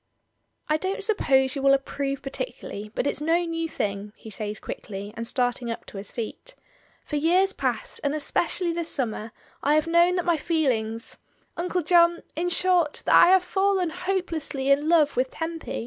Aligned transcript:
"I 0.67 0.77
don't 0.77 1.03
suppose 1.03 1.55
you 1.55 1.61
will 1.61 1.75
approve 1.75 2.23
particularly, 2.23 2.89
but 2.95 3.05
it's 3.05 3.21
no 3.21 3.45
new 3.45 3.69
thing," 3.69 4.13
he 4.15 4.31
says, 4.31 4.59
quickly, 4.59 5.13
and 5.15 5.27
start 5.27 5.61
ing 5.61 5.69
up 5.69 5.85
to 5.85 5.97
his 5.97 6.11
feet 6.11 6.55
"For 7.05 7.17
years 7.17 7.53
past, 7.53 8.01
and 8.03 8.15
especially 8.15 8.73
this 8.73 8.89
summer, 8.91 9.31
I 9.61 9.75
have 9.75 9.85
known 9.85 10.15
that 10.15 10.25
my 10.25 10.37
feelings, 10.37 11.17
Uncle 11.55 11.83
John— 11.83 12.23
in 12.35 12.49
short, 12.49 13.03
that 13.05 13.13
I 13.13 13.27
have 13.27 13.43
fallen 13.43 13.91
hopelessly 13.91 14.71
in 14.71 14.89
love 14.89 15.15
with 15.15 15.29
Tempy. 15.29 15.79